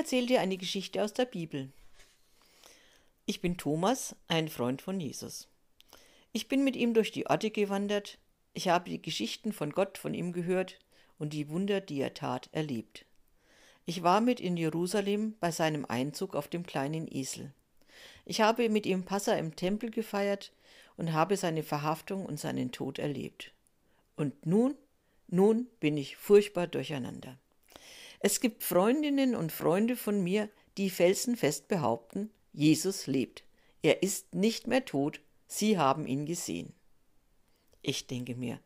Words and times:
Erzähle 0.00 0.24
dir 0.24 0.40
eine 0.40 0.56
Geschichte 0.56 1.04
aus 1.04 1.12
der 1.12 1.26
Bibel. 1.26 1.68
Ich 3.26 3.42
bin 3.42 3.58
Thomas, 3.58 4.16
ein 4.28 4.48
Freund 4.48 4.80
von 4.80 4.98
Jesus. 4.98 5.46
Ich 6.32 6.48
bin 6.48 6.64
mit 6.64 6.74
ihm 6.74 6.94
durch 6.94 7.12
die 7.12 7.26
Orte 7.26 7.50
gewandert, 7.50 8.16
ich 8.54 8.68
habe 8.68 8.88
die 8.88 9.02
Geschichten 9.02 9.52
von 9.52 9.72
Gott 9.72 9.98
von 9.98 10.14
ihm 10.14 10.32
gehört 10.32 10.78
und 11.18 11.34
die 11.34 11.50
Wunder, 11.50 11.82
die 11.82 12.00
er 12.00 12.14
tat, 12.14 12.48
erlebt. 12.52 13.04
Ich 13.84 14.02
war 14.02 14.22
mit 14.22 14.40
in 14.40 14.56
Jerusalem 14.56 15.36
bei 15.38 15.50
seinem 15.50 15.84
Einzug 15.84 16.34
auf 16.34 16.48
dem 16.48 16.64
kleinen 16.64 17.06
Esel. 17.06 17.52
Ich 18.24 18.40
habe 18.40 18.70
mit 18.70 18.86
ihm 18.86 19.04
Passa 19.04 19.34
im 19.34 19.54
Tempel 19.54 19.90
gefeiert 19.90 20.50
und 20.96 21.12
habe 21.12 21.36
seine 21.36 21.62
Verhaftung 21.62 22.24
und 22.24 22.40
seinen 22.40 22.72
Tod 22.72 22.98
erlebt. 22.98 23.52
Und 24.16 24.46
nun, 24.46 24.76
nun 25.28 25.66
bin 25.78 25.98
ich 25.98 26.16
furchtbar 26.16 26.68
durcheinander. 26.68 27.36
Es 28.20 28.40
gibt 28.40 28.62
Freundinnen 28.62 29.34
und 29.34 29.50
Freunde 29.50 29.96
von 29.96 30.22
mir, 30.22 30.50
die 30.76 30.90
felsenfest 30.90 31.68
behaupten, 31.68 32.30
Jesus 32.52 33.06
lebt. 33.06 33.44
Er 33.82 34.02
ist 34.02 34.34
nicht 34.34 34.66
mehr 34.66 34.84
tot, 34.84 35.20
sie 35.46 35.78
haben 35.78 36.06
ihn 36.06 36.26
gesehen. 36.26 36.74
Ich 37.82 38.06
denke 38.06 38.36
mir, 38.36 38.60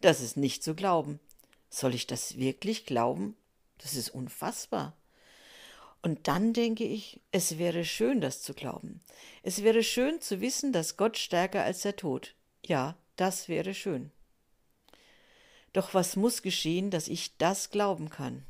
das 0.00 0.20
ist 0.20 0.36
nicht 0.36 0.62
zu 0.62 0.74
glauben. 0.74 1.18
Soll 1.68 1.94
ich 1.94 2.06
das 2.06 2.38
wirklich 2.38 2.86
glauben? 2.86 3.36
Das 3.78 3.94
ist 3.94 4.10
unfassbar. 4.10 4.96
Und 6.02 6.28
dann 6.28 6.52
denke 6.52 6.84
ich, 6.84 7.20
es 7.32 7.58
wäre 7.58 7.84
schön, 7.84 8.20
das 8.20 8.42
zu 8.42 8.54
glauben. 8.54 9.00
Es 9.42 9.62
wäre 9.62 9.82
schön 9.82 10.20
zu 10.20 10.40
wissen, 10.40 10.72
dass 10.72 10.96
Gott 10.96 11.18
stärker 11.18 11.64
als 11.64 11.82
der 11.82 11.96
Tod. 11.96 12.34
Ja, 12.64 12.96
das 13.16 13.48
wäre 13.48 13.74
schön. 13.74 14.10
Doch 15.72 15.94
was 15.94 16.16
muss 16.16 16.42
geschehen, 16.42 16.90
dass 16.90 17.08
ich 17.08 17.36
das 17.36 17.70
glauben 17.70 18.08
kann? 18.08 18.46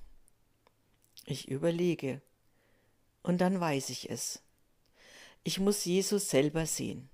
Ich 1.30 1.46
überlege. 1.46 2.20
Und 3.22 3.40
dann 3.40 3.60
weiß 3.60 3.90
ich 3.90 4.10
es. 4.10 4.42
Ich 5.44 5.60
muss 5.60 5.84
Jesus 5.84 6.28
selber 6.28 6.66
sehen. 6.66 7.08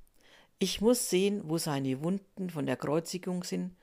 Ich 0.58 0.80
muss 0.80 1.10
sehen, 1.10 1.42
wo 1.44 1.58
seine 1.58 2.02
Wunden 2.02 2.48
von 2.48 2.64
der 2.64 2.78
Kreuzigung 2.78 3.44
sind. 3.44 3.76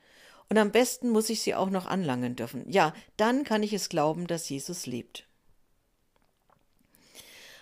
Und 0.48 0.58
am 0.58 0.72
besten 0.72 1.10
muss 1.10 1.30
ich 1.30 1.40
sie 1.40 1.54
auch 1.54 1.70
noch 1.70 1.86
anlangen 1.86 2.34
dürfen. 2.34 2.68
Ja, 2.68 2.92
dann 3.16 3.44
kann 3.44 3.62
ich 3.62 3.72
es 3.72 3.88
glauben, 3.88 4.26
dass 4.26 4.48
Jesus 4.48 4.86
lebt. 4.86 5.28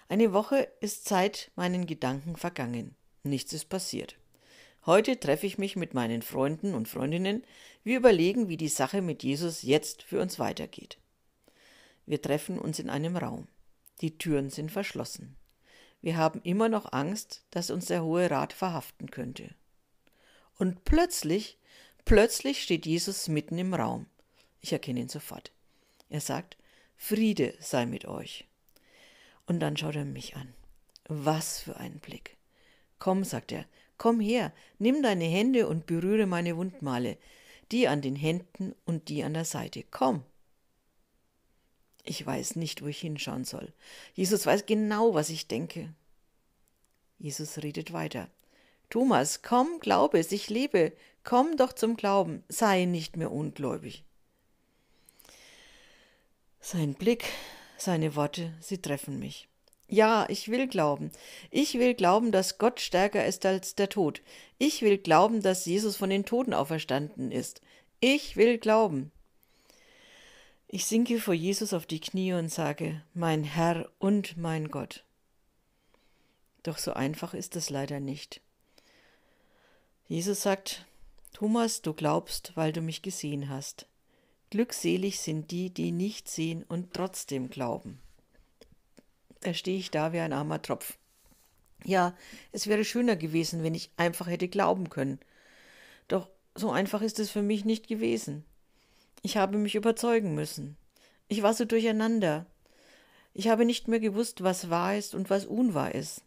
Eine 0.08 0.32
Woche 0.32 0.66
ist 0.80 1.06
seit 1.06 1.50
meinen 1.56 1.86
Gedanken 1.86 2.36
vergangen. 2.36 2.94
Nichts 3.22 3.52
ist 3.52 3.68
passiert. 3.68 4.16
Heute 4.86 5.20
treffe 5.20 5.44
ich 5.44 5.58
mich 5.58 5.76
mit 5.76 5.92
meinen 5.92 6.22
Freunden 6.22 6.72
und 6.72 6.88
Freundinnen. 6.88 7.44
Wir 7.84 7.98
überlegen, 7.98 8.48
wie 8.48 8.56
die 8.56 8.68
Sache 8.68 9.02
mit 9.02 9.22
Jesus 9.22 9.60
jetzt 9.60 10.02
für 10.02 10.22
uns 10.22 10.38
weitergeht. 10.38 10.96
Wir 12.06 12.20
treffen 12.20 12.58
uns 12.58 12.78
in 12.78 12.90
einem 12.90 13.16
Raum. 13.16 13.48
Die 14.00 14.18
Türen 14.18 14.50
sind 14.50 14.70
verschlossen. 14.70 15.36
Wir 16.00 16.16
haben 16.16 16.40
immer 16.42 16.68
noch 16.68 16.92
Angst, 16.92 17.44
dass 17.50 17.70
uns 17.70 17.86
der 17.86 18.02
Hohe 18.02 18.30
Rat 18.30 18.52
verhaften 18.52 19.10
könnte. 19.10 19.54
Und 20.58 20.84
plötzlich, 20.84 21.58
plötzlich 22.04 22.62
steht 22.62 22.86
Jesus 22.86 23.28
mitten 23.28 23.56
im 23.58 23.72
Raum. 23.72 24.06
Ich 24.60 24.72
erkenne 24.72 25.00
ihn 25.00 25.08
sofort. 25.08 25.52
Er 26.08 26.20
sagt, 26.20 26.56
Friede 26.96 27.54
sei 27.60 27.86
mit 27.86 28.04
euch. 28.04 28.46
Und 29.46 29.60
dann 29.60 29.76
schaut 29.76 29.96
er 29.96 30.04
mich 30.04 30.36
an. 30.36 30.52
Was 31.08 31.60
für 31.60 31.76
ein 31.76 31.98
Blick. 31.98 32.36
Komm, 32.98 33.24
sagt 33.24 33.52
er, 33.52 33.64
komm 33.98 34.20
her, 34.20 34.52
nimm 34.78 35.02
deine 35.02 35.24
Hände 35.24 35.68
und 35.68 35.86
berühre 35.86 36.26
meine 36.26 36.56
Wundmale, 36.56 37.18
die 37.72 37.88
an 37.88 38.02
den 38.02 38.16
Händen 38.16 38.74
und 38.84 39.08
die 39.08 39.24
an 39.24 39.34
der 39.34 39.44
Seite. 39.44 39.84
Komm. 39.90 40.24
Ich 42.04 42.24
weiß 42.24 42.56
nicht, 42.56 42.82
wo 42.82 42.86
ich 42.86 43.00
hinschauen 43.00 43.44
soll. 43.44 43.72
Jesus 44.14 44.46
weiß 44.46 44.66
genau, 44.66 45.14
was 45.14 45.30
ich 45.30 45.46
denke. 45.46 45.94
Jesus 47.18 47.58
redet 47.58 47.92
weiter. 47.92 48.28
Thomas, 48.90 49.42
komm, 49.42 49.78
glaube 49.80 50.18
es, 50.18 50.32
ich 50.32 50.50
lebe. 50.50 50.92
Komm 51.24 51.56
doch 51.56 51.72
zum 51.72 51.96
Glauben, 51.96 52.42
sei 52.48 52.84
nicht 52.84 53.16
mehr 53.16 53.30
ungläubig. 53.30 54.04
Sein 56.60 56.94
Blick, 56.94 57.24
seine 57.76 58.16
Worte, 58.16 58.52
sie 58.60 58.78
treffen 58.78 59.18
mich. 59.18 59.48
Ja, 59.88 60.26
ich 60.28 60.48
will 60.48 60.68
glauben. 60.68 61.12
Ich 61.50 61.74
will 61.74 61.94
glauben, 61.94 62.32
dass 62.32 62.58
Gott 62.58 62.80
stärker 62.80 63.26
ist 63.26 63.44
als 63.44 63.74
der 63.74 63.88
Tod. 63.88 64.22
Ich 64.58 64.82
will 64.82 64.98
glauben, 64.98 65.42
dass 65.42 65.66
Jesus 65.66 65.96
von 65.96 66.10
den 66.10 66.24
Toten 66.24 66.54
auferstanden 66.54 67.30
ist. 67.30 67.60
Ich 68.00 68.36
will 68.36 68.58
glauben. 68.58 69.12
Ich 70.74 70.86
sinke 70.86 71.20
vor 71.20 71.34
Jesus 71.34 71.74
auf 71.74 71.84
die 71.84 72.00
Knie 72.00 72.32
und 72.32 72.50
sage, 72.50 73.02
mein 73.12 73.44
Herr 73.44 73.90
und 73.98 74.38
mein 74.38 74.70
Gott. 74.70 75.04
Doch 76.62 76.78
so 76.78 76.94
einfach 76.94 77.34
ist 77.34 77.56
es 77.56 77.68
leider 77.68 78.00
nicht. 78.00 78.40
Jesus 80.08 80.40
sagt, 80.40 80.86
Thomas, 81.34 81.82
du 81.82 81.92
glaubst, 81.92 82.52
weil 82.54 82.72
du 82.72 82.80
mich 82.80 83.02
gesehen 83.02 83.50
hast. 83.50 83.84
Glückselig 84.48 85.20
sind 85.20 85.50
die, 85.50 85.68
die 85.68 85.92
nicht 85.92 86.26
sehen 86.26 86.62
und 86.62 86.94
trotzdem 86.94 87.50
glauben. 87.50 88.00
Da 89.40 89.52
stehe 89.52 89.78
ich 89.78 89.90
da 89.90 90.14
wie 90.14 90.20
ein 90.20 90.32
armer 90.32 90.62
Tropf. 90.62 90.96
Ja, 91.84 92.16
es 92.50 92.66
wäre 92.66 92.86
schöner 92.86 93.16
gewesen, 93.16 93.62
wenn 93.62 93.74
ich 93.74 93.90
einfach 93.98 94.26
hätte 94.26 94.48
glauben 94.48 94.88
können. 94.88 95.18
Doch 96.08 96.30
so 96.54 96.70
einfach 96.70 97.02
ist 97.02 97.18
es 97.18 97.30
für 97.30 97.42
mich 97.42 97.66
nicht 97.66 97.88
gewesen. 97.88 98.46
Ich 99.22 99.36
habe 99.36 99.56
mich 99.56 99.76
überzeugen 99.76 100.34
müssen. 100.34 100.76
Ich 101.28 101.42
war 101.42 101.54
so 101.54 101.64
durcheinander. 101.64 102.46
Ich 103.34 103.48
habe 103.48 103.64
nicht 103.64 103.88
mehr 103.88 104.00
gewusst, 104.00 104.42
was 104.42 104.68
wahr 104.68 104.96
ist 104.96 105.14
und 105.14 105.30
was 105.30 105.46
unwahr 105.46 105.94
ist. 105.94 106.22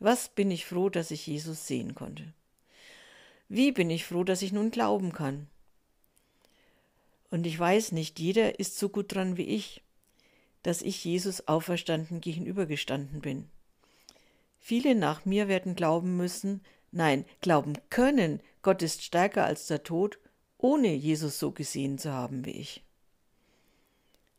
Was 0.00 0.28
bin 0.28 0.50
ich 0.50 0.66
froh, 0.66 0.90
dass 0.90 1.12
ich 1.12 1.26
Jesus 1.26 1.66
sehen 1.66 1.94
konnte. 1.94 2.34
Wie 3.48 3.72
bin 3.72 3.88
ich 3.90 4.04
froh, 4.04 4.24
dass 4.24 4.42
ich 4.42 4.52
nun 4.52 4.70
glauben 4.70 5.12
kann. 5.12 5.46
Und 7.30 7.46
ich 7.46 7.58
weiß 7.58 7.92
nicht, 7.92 8.18
jeder 8.18 8.58
ist 8.58 8.78
so 8.78 8.88
gut 8.88 9.14
dran 9.14 9.36
wie 9.36 9.46
ich, 9.46 9.82
dass 10.62 10.82
ich 10.82 11.04
Jesus 11.04 11.46
auferstanden 11.46 12.20
gegenübergestanden 12.20 13.20
bin. 13.20 13.48
Viele 14.58 14.94
nach 14.94 15.24
mir 15.24 15.46
werden 15.46 15.74
glauben 15.74 16.16
müssen, 16.16 16.62
nein, 16.90 17.24
glauben 17.40 17.74
können, 17.90 18.40
Gott 18.62 18.82
ist 18.82 19.02
stärker 19.02 19.44
als 19.44 19.66
der 19.66 19.82
Tod 19.82 20.18
ohne 20.58 20.94
Jesus 20.94 21.38
so 21.38 21.52
gesehen 21.52 21.98
zu 21.98 22.12
haben 22.12 22.44
wie 22.44 22.52
ich. 22.52 22.84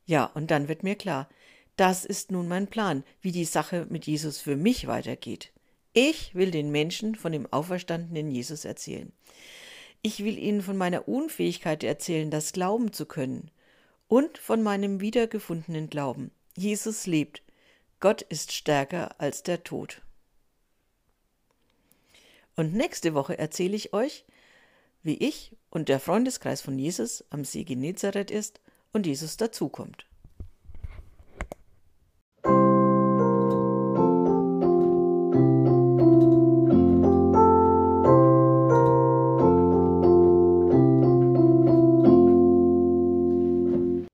Ja, 0.05 0.25
und 0.25 0.51
dann 0.51 0.67
wird 0.67 0.83
mir 0.83 0.95
klar, 0.95 1.29
das 1.77 2.05
ist 2.05 2.31
nun 2.31 2.47
mein 2.47 2.67
Plan, 2.67 3.03
wie 3.21 3.31
die 3.31 3.45
Sache 3.45 3.85
mit 3.89 4.05
Jesus 4.05 4.39
für 4.39 4.55
mich 4.55 4.87
weitergeht. 4.87 5.51
Ich 5.93 6.35
will 6.35 6.51
den 6.51 6.71
Menschen 6.71 7.15
von 7.15 7.31
dem 7.31 7.51
auferstandenen 7.51 8.31
Jesus 8.31 8.65
erzählen. 8.65 9.11
Ich 10.01 10.23
will 10.23 10.37
ihnen 10.37 10.61
von 10.61 10.77
meiner 10.77 11.07
Unfähigkeit 11.07 11.83
erzählen, 11.83 12.29
das 12.29 12.53
glauben 12.53 12.93
zu 12.93 13.05
können, 13.05 13.49
und 14.07 14.37
von 14.37 14.61
meinem 14.61 14.99
wiedergefundenen 14.99 15.89
Glauben. 15.89 16.31
Jesus 16.55 17.07
lebt. 17.07 17.41
Gott 17.99 18.21
ist 18.21 18.51
stärker 18.51 19.19
als 19.19 19.41
der 19.41 19.63
Tod. 19.63 20.01
Und 22.55 22.73
nächste 22.73 23.13
Woche 23.13 23.37
erzähle 23.37 23.75
ich 23.75 23.93
euch, 23.93 24.25
wie 25.05 25.15
ich 25.15 25.55
und 25.69 25.87
der 25.87 25.99
Freundeskreis 25.99 26.61
von 26.61 26.77
Jesus 26.77 27.23
am 27.29 27.45
See 27.45 27.63
Genezareth 27.63 28.31
ist 28.31 28.59
und 28.91 29.05
Jesus 29.05 29.37
dazukommt. 29.37 30.05